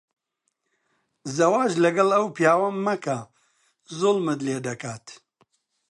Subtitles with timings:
[1.35, 3.17] زەواج لەگەڵ ئەو پیاوە مەکە.
[3.97, 5.05] زوڵمت لێ دەکات.